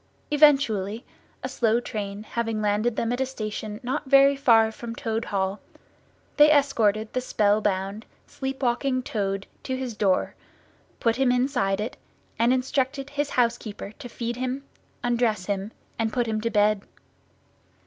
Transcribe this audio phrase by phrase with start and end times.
[0.31, 1.05] Eventually,
[1.43, 5.59] a slow train having landed them at a station not very far from Toad Hall,
[6.37, 10.33] they escorted the spell bound, sleep walking Toad to his door,
[10.99, 11.97] put him inside it,
[12.39, 14.63] and instructed his housekeeper to feed him,
[15.03, 16.81] undress him, and put him to bed.